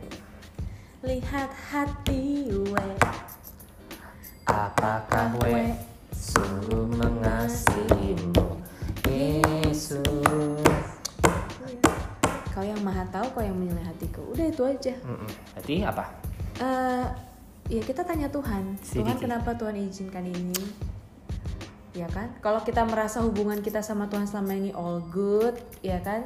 lihat 1.04 1.52
hati 1.68 2.48
we. 2.48 2.88
Apakah 4.48 5.36
we 5.44 5.76
sungguh 6.16 6.88
mengasihimu 6.96 8.64
Yesus 9.04 10.00
Kau 12.48 12.64
yang 12.64 12.80
maha 12.80 13.04
tahu, 13.12 13.28
kau 13.36 13.44
yang 13.44 13.60
menilai 13.60 13.84
hatiku. 13.84 14.24
Udah 14.32 14.48
itu 14.48 14.64
aja. 14.64 14.94
Mm-mm. 15.04 15.28
Berarti 15.60 15.76
apa? 15.84 16.06
eh 16.54 17.06
ya 17.70 17.82
kita 17.82 18.04
tanya 18.04 18.28
Tuhan. 18.28 18.76
Tuhan 18.82 19.18
kenapa 19.18 19.56
Tuhan 19.56 19.76
izinkan 19.80 20.26
ini? 20.26 20.64
Ya 21.94 22.10
kan? 22.10 22.34
Kalau 22.42 22.66
kita 22.66 22.82
merasa 22.84 23.22
hubungan 23.22 23.62
kita 23.62 23.86
sama 23.86 24.10
Tuhan 24.10 24.26
selama 24.26 24.58
ini 24.58 24.74
all 24.74 25.00
good, 25.14 25.54
ya 25.86 26.02
kan? 26.02 26.26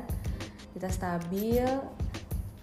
Kita 0.72 0.88
stabil, 0.88 1.68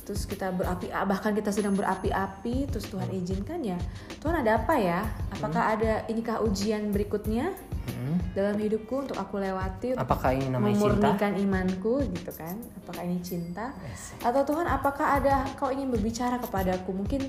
terus 0.02 0.24
kita 0.24 0.48
berapi 0.48 0.88
bahkan 0.88 1.36
kita 1.36 1.52
sedang 1.52 1.76
berapi-api, 1.76 2.64
terus 2.72 2.88
Tuhan 2.88 3.12
izinkan 3.12 3.60
ya. 3.60 3.76
Tuhan 4.24 4.40
ada 4.40 4.56
apa 4.56 4.80
ya? 4.80 5.04
Apakah 5.36 5.76
ada 5.76 6.08
inikah 6.08 6.40
ujian 6.40 6.90
berikutnya 6.90 7.52
Mm. 7.84 8.16
dalam 8.32 8.56
hidupku 8.56 9.04
untuk 9.04 9.12
aku 9.20 9.36
lewati 9.44 9.92
untuk 9.92 10.08
Apakah 10.08 10.32
ini 10.32 10.48
namanya 10.48 10.72
cinta? 10.72 10.88
memurnikan 10.88 11.32
imanku 11.36 12.00
gitu 12.16 12.32
kan 12.32 12.56
apakah 12.80 13.04
ini 13.04 13.20
cinta 13.20 13.76
atau 14.24 14.40
Tuhan 14.40 14.64
apakah 14.64 15.20
ada 15.20 15.44
kau 15.60 15.68
ingin 15.68 15.92
berbicara 15.92 16.40
kepadaku 16.40 16.96
mungkin 16.96 17.28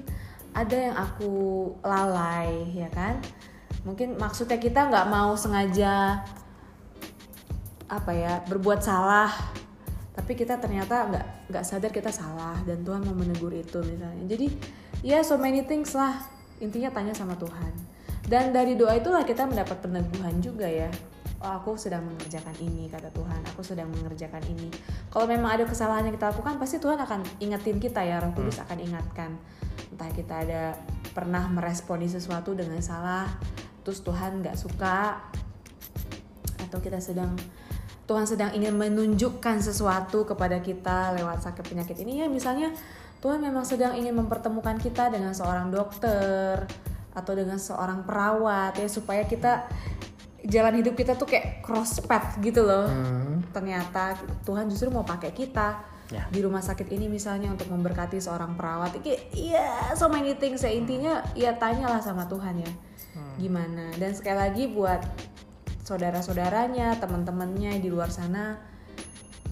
ada 0.56 0.76
yang 0.76 0.96
aku 0.96 1.34
lalai 1.84 2.72
ya 2.72 2.88
kan? 2.90 3.20
Mungkin 3.84 4.16
maksudnya 4.16 4.58
kita 4.58 4.88
nggak 4.88 5.08
mau 5.12 5.36
sengaja 5.36 6.24
apa 7.86 8.12
ya 8.18 8.42
berbuat 8.50 8.82
salah 8.82 9.30
tapi 10.16 10.34
kita 10.34 10.58
ternyata 10.58 11.06
nggak 11.06 11.26
nggak 11.54 11.66
sadar 11.68 11.94
kita 11.94 12.10
salah 12.10 12.58
dan 12.66 12.82
Tuhan 12.82 13.04
mau 13.04 13.14
menegur 13.14 13.52
itu 13.52 13.84
misalnya. 13.84 14.24
Jadi 14.26 14.48
ya 15.04 15.20
so 15.22 15.36
many 15.36 15.68
things 15.68 15.92
lah. 15.92 16.24
Intinya 16.64 16.90
tanya 16.90 17.12
sama 17.12 17.36
Tuhan. 17.36 17.76
Dan 18.26 18.56
dari 18.56 18.74
doa 18.74 18.96
itulah 18.98 19.22
kita 19.22 19.46
mendapat 19.46 19.86
peneguhan 19.86 20.42
juga 20.42 20.66
ya 20.66 20.90
oh 21.46 21.54
aku 21.62 21.78
sedang 21.78 22.02
mengerjakan 22.10 22.58
ini 22.58 22.90
kata 22.90 23.14
Tuhan. 23.14 23.46
Aku 23.54 23.62
sedang 23.62 23.94
mengerjakan 23.94 24.42
ini. 24.50 24.74
Kalau 25.14 25.30
memang 25.30 25.54
ada 25.54 25.70
kesalahan 25.70 26.10
yang 26.10 26.18
kita 26.18 26.34
lakukan 26.34 26.58
pasti 26.58 26.82
Tuhan 26.82 26.98
akan 26.98 27.22
ingetin 27.38 27.78
kita 27.78 28.02
ya. 28.02 28.18
Roh 28.18 28.34
Kudus 28.34 28.58
akan 28.66 28.78
ingatkan. 28.82 29.38
Entah 29.94 30.10
kita 30.10 30.42
ada 30.42 30.74
pernah 31.14 31.46
meresponi 31.48 32.10
sesuatu 32.10 32.58
dengan 32.58 32.82
salah 32.82 33.30
terus 33.86 34.02
Tuhan 34.02 34.42
nggak 34.42 34.58
suka 34.58 35.22
atau 36.66 36.80
kita 36.82 36.98
sedang 36.98 37.38
Tuhan 38.10 38.26
sedang 38.26 38.50
ingin 38.58 38.74
menunjukkan 38.74 39.62
sesuatu 39.62 40.26
kepada 40.26 40.62
kita 40.62 41.14
lewat 41.18 41.46
sakit 41.46 41.66
penyakit 41.70 41.98
ini. 42.02 42.26
Ya 42.26 42.28
misalnya 42.30 42.74
Tuhan 43.22 43.42
memang 43.42 43.66
sedang 43.66 43.94
ingin 43.98 44.14
mempertemukan 44.18 44.78
kita 44.82 45.14
dengan 45.14 45.34
seorang 45.34 45.70
dokter 45.74 46.66
atau 47.16 47.34
dengan 47.34 47.56
seorang 47.56 48.04
perawat 48.04 48.76
ya 48.76 48.92
supaya 48.92 49.24
kita 49.24 49.66
jalan 50.46 50.78
hidup 50.78 50.94
kita 50.94 51.18
tuh 51.18 51.26
kayak 51.26 51.62
cross 51.62 52.00
path 52.06 52.38
gitu 52.40 52.62
loh. 52.64 52.86
Hmm. 52.88 53.42
ternyata 53.50 54.14
Tuhan 54.44 54.68
justru 54.68 54.92
mau 54.92 55.04
pakai 55.04 55.32
kita 55.32 55.96
Ya. 56.06 56.22
di 56.30 56.38
rumah 56.38 56.62
sakit 56.62 56.86
ini 56.94 57.10
misalnya 57.10 57.50
untuk 57.50 57.66
memberkati 57.66 58.22
seorang 58.22 58.54
perawat. 58.54 58.94
Iya 59.34 59.90
so 59.98 60.06
many 60.06 60.38
things 60.38 60.62
ya. 60.62 60.70
Intinya 60.70 61.26
ya 61.34 61.58
tanyalah 61.58 61.98
sama 61.98 62.30
Tuhan 62.30 62.62
ya. 62.62 62.72
Gimana? 63.42 63.90
Dan 63.98 64.14
sekali 64.14 64.38
lagi 64.38 64.64
buat 64.70 65.02
saudara-saudaranya 65.82 67.02
teman-temannya 67.02 67.82
di 67.82 67.90
luar 67.90 68.10
sana 68.10 68.58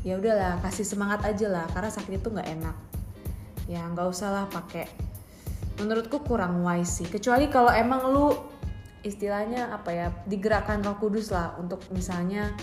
ya 0.03 0.19
udahlah 0.19 0.59
kasih 0.61 0.83
semangat 0.83 1.23
aja 1.25 1.47
lah 1.47 1.65
karena 1.73 1.89
sakit 1.89 2.21
itu 2.21 2.29
nggak 2.29 2.49
enak. 2.61 2.75
Ya 3.65 3.81
nggak 3.89 4.07
usah 4.13 4.29
lah 4.29 4.45
pakai. 4.45 4.85
Menurutku 5.81 6.21
kurang 6.21 6.61
wise 6.61 7.01
sih. 7.01 7.07
Kecuali 7.09 7.49
kalau 7.49 7.73
emang 7.73 8.13
lu 8.13 8.29
istilahnya 9.03 9.69
apa 9.69 9.91
ya 9.91 10.07
digerakkan 10.25 10.79
Roh 10.79 10.95
Kudus 10.95 11.29
lah 11.29 11.53
untuk 11.55 11.83
misalnya 11.91 12.55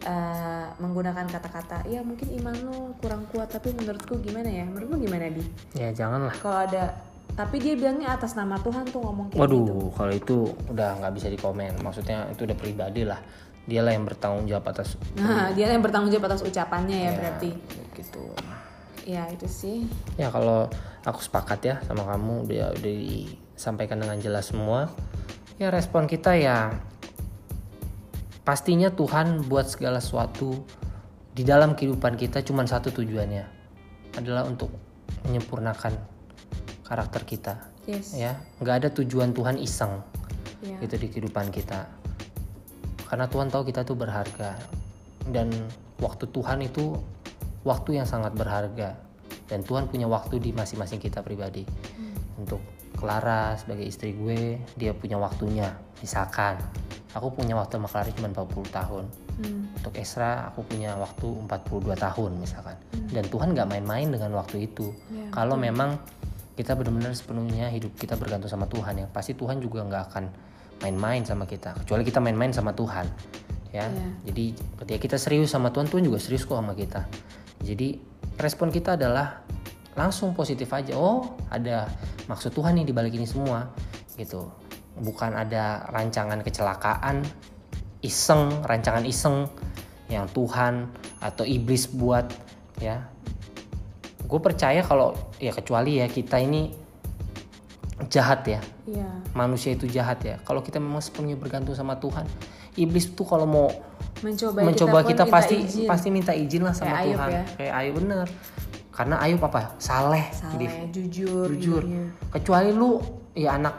eh, 0.00 0.66
menggunakan 0.76 1.26
kata-kata 1.26 1.84
ya 1.86 2.00
mungkin 2.00 2.32
iman 2.40 2.54
lu 2.58 2.76
kurang 2.98 3.28
kuat 3.28 3.50
tapi 3.50 3.72
menurutku 3.72 4.16
gimana 4.18 4.48
ya 4.48 4.64
menurutmu 4.64 4.96
gimana 4.98 5.28
di 5.28 5.44
Ya 5.74 5.92
janganlah. 5.92 6.32
kalau 6.38 6.64
ada 6.64 6.96
tapi 7.28 7.60
dia 7.60 7.76
bilangnya 7.76 8.16
atas 8.16 8.34
nama 8.34 8.56
Tuhan 8.58 8.88
tuh 8.88 8.98
ngomong 8.98 9.30
kayak 9.30 9.38
gitu 9.46 9.62
Waduh, 9.62 9.88
kalau 9.94 10.12
itu 10.12 10.36
udah 10.66 10.98
nggak 10.98 11.12
bisa 11.14 11.28
dikomen. 11.28 11.70
Maksudnya 11.78 12.26
itu 12.32 12.42
udah 12.42 12.56
pribadi 12.56 13.06
lah. 13.06 13.20
Dialah 13.62 13.92
yang 13.92 14.08
bertanggung 14.08 14.48
jawab 14.48 14.64
atas 14.72 14.96
nah 15.20 15.52
dia 15.52 15.68
yang 15.68 15.84
bertanggung 15.84 16.08
jawab 16.08 16.32
atas 16.32 16.40
ucapannya 16.40 16.98
ya, 17.04 17.10
berarti 17.12 17.52
gitu. 17.92 18.24
ya 19.04 19.28
itu 19.28 19.44
sih 19.44 19.78
Ya 20.16 20.32
kalau 20.32 20.72
aku 21.04 21.20
sepakat 21.20 21.60
ya 21.62 21.76
sama 21.84 22.02
kamu 22.08 22.48
udah 22.48 22.72
udah 22.74 22.94
disampaikan 22.96 24.00
dengan 24.00 24.16
jelas 24.18 24.48
semua. 24.48 24.88
Ya 25.58 25.74
respon 25.74 26.06
kita 26.06 26.38
ya 26.38 26.70
pastinya 28.46 28.94
Tuhan 28.94 29.42
buat 29.50 29.66
segala 29.66 29.98
sesuatu 29.98 30.62
di 31.34 31.42
dalam 31.42 31.74
kehidupan 31.74 32.14
kita 32.14 32.46
cuma 32.46 32.62
satu 32.62 32.94
tujuannya 32.94 33.42
adalah 34.14 34.46
untuk 34.46 34.70
menyempurnakan 35.26 35.98
karakter 36.86 37.22
kita. 37.26 37.54
Yes. 37.90 38.14
Ya 38.14 38.38
nggak 38.62 38.86
ada 38.86 38.88
tujuan 39.02 39.34
Tuhan 39.34 39.58
iseng 39.58 39.98
ya. 40.62 40.78
gitu 40.78 40.94
di 40.94 41.10
kehidupan 41.10 41.50
kita. 41.50 41.90
Karena 43.10 43.26
Tuhan 43.26 43.50
tahu 43.50 43.66
kita 43.66 43.82
tuh 43.82 43.98
berharga 43.98 44.54
dan 45.34 45.50
waktu 45.98 46.30
Tuhan 46.30 46.62
itu 46.62 46.94
waktu 47.66 47.98
yang 47.98 48.06
sangat 48.06 48.30
berharga 48.38 48.94
dan 49.50 49.66
Tuhan 49.66 49.90
punya 49.90 50.06
waktu 50.06 50.38
di 50.38 50.54
masing-masing 50.54 51.02
kita 51.02 51.18
pribadi 51.18 51.66
untuk 52.38 52.62
Clara 52.98 53.54
sebagai 53.54 53.86
istri 53.86 54.12
gue 54.12 54.58
dia 54.74 54.90
punya 54.90 55.16
waktunya. 55.16 55.70
Misalkan 56.02 56.58
aku 57.14 57.30
punya 57.30 57.54
waktu 57.54 57.78
sama 57.78 57.88
Clara 57.88 58.10
cuma 58.10 58.28
40 58.34 58.74
tahun. 58.74 59.06
Hmm. 59.38 59.70
untuk 59.78 59.94
Esra 59.94 60.50
aku 60.50 60.66
punya 60.66 60.98
waktu 60.98 61.30
42 61.46 61.94
tahun 61.94 62.30
misalkan. 62.42 62.74
Dan 63.14 63.22
Tuhan 63.30 63.54
nggak 63.54 63.70
main-main 63.70 64.10
dengan 64.10 64.34
waktu 64.34 64.66
itu. 64.66 64.90
Ya, 65.14 65.30
kalau 65.30 65.54
memang 65.54 65.94
kita 66.58 66.74
benar-benar 66.74 67.14
sepenuhnya 67.14 67.70
hidup 67.70 67.94
kita 67.94 68.18
bergantung 68.18 68.50
sama 68.50 68.66
Tuhan 68.66 68.98
ya 68.98 69.06
pasti 69.06 69.38
Tuhan 69.38 69.62
juga 69.62 69.86
nggak 69.86 70.02
akan 70.10 70.24
main-main 70.82 71.22
sama 71.22 71.46
kita. 71.46 71.78
Kecuali 71.86 72.02
kita 72.02 72.18
main-main 72.18 72.50
sama 72.50 72.74
Tuhan 72.74 73.06
ya. 73.70 73.86
Iya. 73.86 74.10
jadi 74.26 74.44
ketika 74.82 74.98
kita 74.98 75.16
serius 75.20 75.54
sama 75.54 75.70
Tuhan 75.70 75.86
Tuhan 75.86 76.02
juga 76.02 76.18
serius 76.18 76.42
kok 76.42 76.58
sama 76.58 76.74
kita. 76.74 77.06
Jadi 77.62 77.98
respon 78.38 78.74
kita 78.74 78.98
adalah 78.98 79.46
langsung 79.98 80.30
positif 80.32 80.70
aja. 80.70 80.94
Oh 80.94 81.34
ada 81.50 81.90
maksud 82.30 82.54
Tuhan 82.54 82.78
nih 82.78 82.86
di 82.86 82.94
balik 82.94 83.18
ini 83.18 83.26
semua 83.26 83.74
gitu. 84.14 84.46
Bukan 84.98 85.34
ada 85.34 85.82
rancangan 85.90 86.38
kecelakaan 86.46 87.26
iseng 88.06 88.62
rancangan 88.62 89.02
iseng 89.02 89.50
yang 90.06 90.30
Tuhan 90.30 90.86
atau 91.18 91.42
iblis 91.42 91.90
buat 91.90 92.30
ya. 92.78 93.02
Gue 94.22 94.38
percaya 94.38 94.86
kalau 94.86 95.18
ya 95.42 95.50
kecuali 95.50 95.98
ya 95.98 96.06
kita 96.06 96.38
ini 96.38 96.70
jahat 98.06 98.46
ya. 98.46 98.62
Iya. 98.88 99.10
manusia 99.36 99.76
itu 99.76 99.84
jahat 99.84 100.22
ya. 100.24 100.38
Kalau 100.46 100.62
kita 100.64 100.78
memang 100.80 101.02
sepenuhnya 101.02 101.36
bergantung 101.36 101.74
sama 101.76 101.98
Tuhan 102.00 102.24
iblis 102.78 103.10
tuh 103.12 103.26
kalau 103.26 103.44
mau 103.44 103.68
mencoba, 104.22 104.62
mencoba 104.62 104.98
kita, 105.02 105.26
minta 105.26 105.34
pasti 105.34 105.56
izin. 105.66 105.86
pasti 105.90 106.08
minta 106.14 106.32
izin 106.32 106.62
lah 106.62 106.74
sama 106.74 106.94
Kayak 106.94 107.02
Ayub 107.02 107.18
Tuhan. 107.18 107.30
ya. 107.30 107.44
kayak 107.58 107.74
Ayub 107.74 107.94
bener 107.98 108.26
karena 108.98 109.22
Ayub 109.22 109.38
apa 109.46 109.78
saleh 109.78 110.26
salah 110.34 110.58
Div. 110.58 110.74
jujur 110.90 111.46
jujur. 111.54 111.82
iya. 111.86 112.10
kecuali 112.34 112.74
lu 112.74 112.98
ya 113.38 113.54
anak 113.54 113.78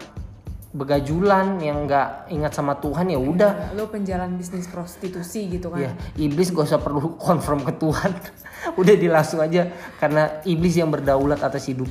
begajulan 0.69 1.57
yang 1.59 1.89
nggak 1.89 2.29
ingat 2.29 2.53
sama 2.53 2.77
Tuhan 2.77 3.09
ya 3.09 3.17
udah. 3.17 3.73
Lo 3.73 3.89
penjalan 3.89 4.37
bisnis 4.37 4.69
prostitusi 4.69 5.49
gitu 5.49 5.73
kan. 5.73 5.81
Ya 5.81 5.91
iblis 6.13 6.53
gak 6.53 6.69
usah 6.69 6.77
perlu 6.77 7.17
konfirm 7.25 7.65
ke 7.65 7.73
Tuhan. 7.73 8.13
Udah 8.81 8.93
dilangsung 8.93 9.41
aja 9.41 9.71
karena 9.97 10.45
iblis 10.45 10.77
yang 10.77 10.93
berdaulat 10.93 11.41
atas 11.41 11.65
hidup 11.73 11.89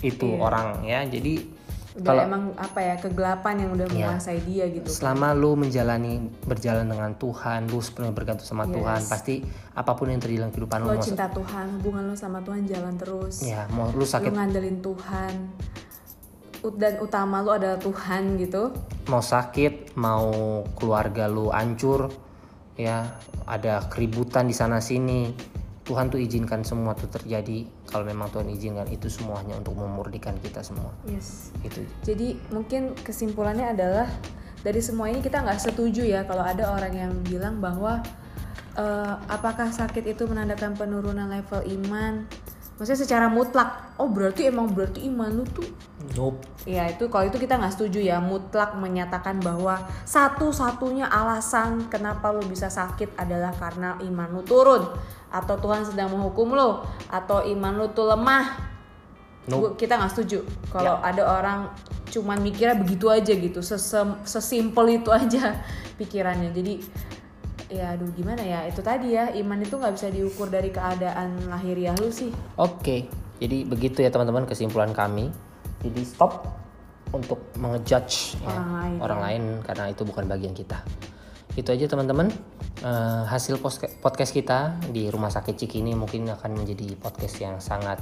itu 0.00 0.32
orang 0.40 0.80
ya. 0.88 1.04
Jadi 1.04 1.55
udah 1.96 2.28
emang 2.28 2.52
apa 2.60 2.80
ya 2.84 2.94
kegelapan 3.00 3.64
yang 3.64 3.70
udah 3.72 3.86
menguasai 3.88 4.44
dia 4.44 4.68
gitu. 4.68 4.88
Selama 4.92 5.32
lu 5.32 5.56
menjalani 5.56 6.28
berjalan 6.44 6.84
dengan 6.84 7.16
Tuhan 7.16 7.72
lu 7.72 7.80
sepenuhnya 7.80 8.12
bergantung 8.12 8.44
sama 8.44 8.68
Tuhan 8.68 9.00
pasti 9.08 9.40
apa 9.72 9.96
pun 9.96 10.12
yang 10.12 10.20
terjadi 10.20 10.44
dalam 10.44 10.52
kehidupan 10.52 10.78
lu 10.84 10.86
lo 10.86 10.92
mau 10.92 11.00
cinta 11.00 11.26
Tuhan 11.32 11.64
hubungan 11.80 12.02
lo 12.12 12.14
sama 12.16 12.38
Tuhan 12.44 12.68
jalan 12.68 12.94
terus. 13.00 13.40
Ya 13.40 13.64
mau 13.72 13.88
lu 13.96 14.04
sakit 14.04 14.28
lo 14.28 14.36
ngandelin 14.36 14.78
Tuhan. 14.84 15.32
Dan 16.66 16.98
utama 16.98 17.46
lo 17.46 17.54
adalah 17.54 17.78
Tuhan 17.78 18.42
gitu. 18.42 18.74
Mau 19.06 19.22
sakit 19.22 19.94
mau 19.96 20.60
keluarga 20.74 21.30
lu 21.30 21.48
hancur 21.48 22.10
ya 22.76 23.16
ada 23.48 23.88
keributan 23.88 24.50
di 24.50 24.52
sana 24.52 24.84
sini 24.84 25.32
Tuhan 25.86 26.10
tuh 26.10 26.18
izinkan 26.18 26.66
semua 26.66 26.98
tuh 26.98 27.06
terjadi. 27.06 27.62
Kalau 27.86 28.02
memang 28.02 28.26
Tuhan 28.34 28.50
izinkan 28.50 28.90
itu 28.90 29.06
semuanya 29.06 29.54
untuk 29.54 29.78
memurnikan 29.78 30.34
kita 30.42 30.60
semua. 30.66 30.90
Yes. 31.06 31.54
Itu. 31.62 31.86
Jadi 32.02 32.34
mungkin 32.50 32.98
kesimpulannya 33.06 33.70
adalah 33.70 34.10
dari 34.66 34.82
semua 34.82 35.06
ini 35.06 35.22
kita 35.22 35.46
nggak 35.46 35.62
setuju 35.62 36.02
ya 36.02 36.26
kalau 36.26 36.42
ada 36.42 36.74
orang 36.74 36.90
yang 36.90 37.12
bilang 37.22 37.62
bahwa 37.62 38.02
eh, 38.74 39.14
apakah 39.30 39.70
sakit 39.70 40.10
itu 40.10 40.26
menandakan 40.26 40.74
penurunan 40.74 41.30
level 41.30 41.62
iman 41.62 42.26
maksudnya 42.76 43.00
secara 43.00 43.26
mutlak. 43.32 43.96
Oh 43.96 44.08
berarti 44.08 44.48
emang 44.48 44.68
berarti 44.68 45.08
iman 45.08 45.32
lu 45.32 45.44
tuh 45.48 45.68
nope. 46.16 46.44
Ya 46.68 46.86
itu 46.86 47.08
kalau 47.08 47.26
itu 47.26 47.40
kita 47.40 47.56
nggak 47.56 47.74
setuju 47.74 48.00
ya. 48.04 48.20
Mutlak 48.20 48.76
menyatakan 48.76 49.40
bahwa 49.40 49.80
satu-satunya 50.04 51.08
alasan 51.08 51.88
kenapa 51.88 52.30
lu 52.32 52.44
bisa 52.44 52.68
sakit 52.68 53.16
adalah 53.16 53.56
karena 53.56 53.96
iman 54.04 54.28
lu 54.36 54.42
turun. 54.44 54.84
Atau 55.32 55.56
Tuhan 55.58 55.84
sedang 55.88 56.12
menghukum 56.12 56.52
lu. 56.52 56.84
Atau 57.08 57.44
iman 57.44 57.72
lu 57.74 57.86
tuh 57.96 58.12
lemah. 58.12 58.76
Nope. 59.46 59.78
Kita 59.78 59.96
nggak 59.96 60.12
setuju. 60.12 60.42
Kalau 60.68 60.98
ada 61.00 61.22
orang 61.22 61.70
cuman 62.06 62.38
mikirnya 62.38 62.78
begitu 62.78 63.10
aja 63.10 63.34
gitu, 63.34 63.60
sesimpel 64.24 64.86
itu 64.90 65.10
aja 65.10 65.58
pikirannya. 66.00 66.50
Jadi 66.50 66.74
ya 67.66 67.98
aduh 67.98 68.06
gimana 68.14 68.42
ya 68.46 68.62
itu 68.70 68.78
tadi 68.78 69.18
ya 69.18 69.34
iman 69.34 69.58
itu 69.58 69.74
nggak 69.74 69.94
bisa 69.98 70.08
diukur 70.10 70.46
dari 70.46 70.70
keadaan 70.70 71.50
lahiriah 71.50 71.98
lu 71.98 72.14
sih. 72.14 72.30
Oke, 72.54 73.10
jadi 73.42 73.66
begitu 73.66 74.00
ya 74.02 74.10
teman-teman 74.10 74.46
kesimpulan 74.46 74.94
kami. 74.94 75.30
Jadi 75.82 76.02
stop 76.06 76.46
untuk 77.14 77.54
mengejudge 77.58 78.38
ya, 78.42 78.50
Orang 78.50 78.70
lain. 78.74 78.96
orang 79.02 79.20
lain 79.22 79.42
karena 79.62 79.84
itu 79.90 80.02
bukan 80.02 80.24
bagian 80.26 80.54
kita. 80.54 80.82
Itu 81.54 81.72
aja 81.72 81.86
teman-teman. 81.88 82.28
Eh, 82.76 83.22
hasil 83.26 83.56
podcast 84.04 84.30
kita 84.30 84.76
di 84.92 85.08
Rumah 85.08 85.32
Sakit 85.32 85.56
Cikini 85.56 85.96
mungkin 85.96 86.28
akan 86.28 86.60
menjadi 86.60 86.92
podcast 87.00 87.40
yang 87.40 87.56
sangat 87.58 87.98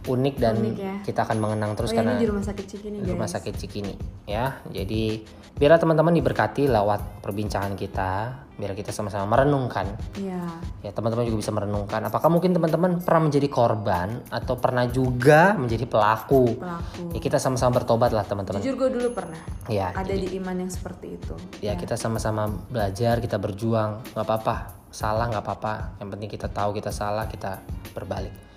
unik 0.00 0.34
dan 0.36 0.54
Unik 0.56 0.76
ya. 0.76 0.94
kita 1.04 1.20
akan 1.22 1.36
mengenang 1.36 1.76
terus 1.76 1.90
Oh 1.90 1.94
ya, 1.94 1.98
karena 2.00 2.12
ini 2.14 2.22
di 2.22 2.28
rumah 2.28 2.44
sakit 2.44 2.64
Ciki 2.64 2.88
nih 2.88 3.00
guys. 3.00 3.10
Rumah 3.12 3.28
Sakit 3.28 3.54
Cikini 3.54 3.94
ya. 4.24 4.46
Jadi 4.66 5.02
biar 5.50 5.76
teman-teman 5.76 6.14
diberkati 6.14 6.64
lewat 6.64 7.20
perbincangan 7.20 7.76
kita, 7.76 8.12
biar 8.56 8.72
kita 8.72 8.90
sama-sama 8.90 9.28
merenungkan 9.28 9.92
Iya. 10.16 10.40
Ya 10.80 10.90
teman-teman 10.90 11.28
juga 11.28 11.38
bisa 11.38 11.52
merenungkan 11.52 12.00
apakah 12.00 12.32
mungkin 12.32 12.56
teman-teman 12.56 13.04
pernah 13.04 13.28
menjadi 13.28 13.48
korban 13.48 14.08
atau 14.28 14.56
pernah 14.56 14.88
juga 14.88 15.52
menjadi 15.54 15.84
pelaku. 15.84 16.56
Pelaku. 16.56 17.04
Ya 17.12 17.20
kita 17.20 17.36
sama-sama 17.36 17.76
bertobat 17.76 18.10
lah 18.10 18.24
teman-teman. 18.24 18.64
Jujur 18.64 18.76
gue 18.78 18.90
dulu 18.96 19.08
pernah 19.12 19.40
Ya, 19.68 19.92
ada 19.94 20.10
di 20.10 20.34
iman 20.34 20.56
yang 20.56 20.72
seperti 20.72 21.14
itu. 21.14 21.34
ya 21.60 21.76
kita 21.76 21.94
sama-sama 21.94 22.48
belajar, 22.66 23.20
kita 23.20 23.36
berjuang, 23.36 24.02
nggak 24.16 24.26
apa-apa. 24.26 24.56
Salah 24.90 25.30
nggak 25.30 25.44
apa-apa. 25.44 25.74
Yang 26.02 26.08
penting 26.16 26.28
kita 26.32 26.48
tahu 26.50 26.70
kita 26.74 26.90
salah, 26.90 27.30
kita 27.30 27.62
berbalik. 27.94 28.49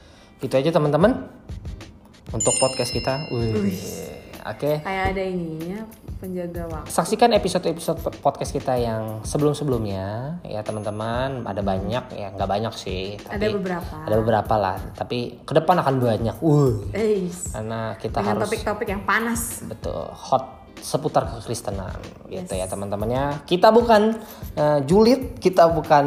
Itu 0.44 0.60
aja 0.60 0.76
teman-teman 0.76 1.24
untuk 2.36 2.52
podcast 2.60 2.92
kita. 2.92 3.32
Wih. 3.32 3.80
Oke. 4.44 4.84
Kayak 4.84 5.16
ada 5.16 5.24
ininya 5.24 5.88
penjaga 6.20 6.68
waktu. 6.68 6.92
Saksikan 6.92 7.32
episode-episode 7.32 8.04
podcast 8.20 8.52
kita 8.52 8.76
yang 8.76 9.24
sebelum-sebelumnya 9.24 10.44
ya 10.44 10.60
teman-teman. 10.60 11.48
Ada 11.48 11.64
banyak 11.64 12.04
ya 12.12 12.28
nggak 12.36 12.50
banyak 12.52 12.74
sih. 12.76 13.16
Tapi 13.24 13.40
Ada 13.40 13.48
beberapa. 13.56 13.96
ada 14.04 14.16
beberapa 14.20 14.54
lah 14.60 14.78
tapi 15.00 15.40
ke 15.48 15.54
depan 15.56 15.80
akan 15.80 15.96
banyak 15.96 16.36
uh 16.44 16.74
karena 17.56 17.96
kita 17.96 18.20
dengan 18.20 18.36
harus 18.36 18.44
topik-topik 18.52 18.88
yang 18.92 19.04
panas. 19.08 19.64
betul 19.64 20.12
hot 20.12 20.60
seputar 20.84 21.24
kekristenan 21.32 21.96
gitu 22.28 22.60
ya 22.60 22.68
teman-temannya 22.68 23.48
kita 23.48 23.72
bukan 23.72 24.20
eh, 24.60 24.80
julid 24.84 25.40
kita 25.40 25.72
bukan 25.72 26.06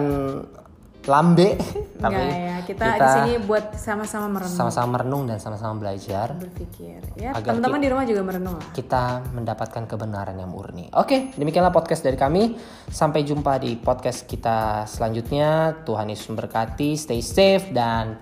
lambe 1.07 1.57
tapi 1.97 2.23
ya, 2.23 2.61
kita, 2.66 2.85
di 2.99 3.09
sini 3.09 3.33
buat 3.47 3.73
sama-sama 3.79 4.27
merenung, 4.29 4.53
sama-sama 4.59 4.88
merenung 4.99 5.25
dan 5.25 5.38
sama-sama 5.40 5.81
belajar 5.81 6.37
berpikir. 6.37 7.01
Ya, 7.16 7.33
teman-teman 7.33 7.81
di 7.81 7.88
rumah 7.88 8.05
juga 8.05 8.21
merenung 8.27 8.61
lah. 8.61 8.69
kita 8.77 9.23
mendapatkan 9.33 9.88
kebenaran 9.88 10.37
yang 10.37 10.51
murni. 10.53 10.92
Oke, 10.92 11.33
demikianlah 11.38 11.73
podcast 11.73 12.05
dari 12.05 12.21
kami. 12.21 12.59
Sampai 12.92 13.25
jumpa 13.25 13.57
di 13.62 13.81
podcast 13.81 14.29
kita 14.29 14.85
selanjutnya. 14.85 15.81
Tuhan 15.88 16.12
Yesus 16.12 16.29
memberkati, 16.29 16.99
stay 17.01 17.25
safe 17.25 17.73
dan 17.73 18.21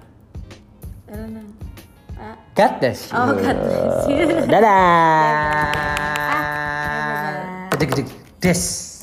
ah, 2.15 2.37
God 2.55 2.73
bless 2.79 3.11
you. 3.11 3.19
Oh, 3.19 3.35
God 3.35 3.57
bless 3.59 4.07
you. 4.07 4.25
Dadah. 4.47 4.71
Ah, 4.71 5.73
dadah. 7.35 7.69
Gede-gede. 7.75 8.07
Des. 8.39 8.94